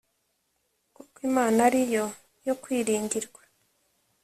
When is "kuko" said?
0.95-1.17